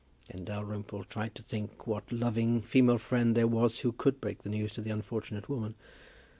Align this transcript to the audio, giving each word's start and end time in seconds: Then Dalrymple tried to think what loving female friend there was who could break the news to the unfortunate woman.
Then 0.33 0.45
Dalrymple 0.45 1.03
tried 1.03 1.35
to 1.35 1.43
think 1.43 1.85
what 1.85 2.11
loving 2.11 2.63
female 2.63 2.97
friend 2.97 3.37
there 3.37 3.45
was 3.45 3.81
who 3.81 3.91
could 3.91 4.19
break 4.19 4.41
the 4.41 4.49
news 4.49 4.73
to 4.73 4.81
the 4.81 4.89
unfortunate 4.89 5.47
woman. 5.47 5.75